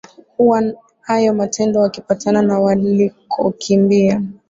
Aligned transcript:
huwa 0.37 0.63
hayo 1.01 1.33
matendo 1.33 1.79
wakipatikana 1.79 2.59
walikokimbia 2.59 4.21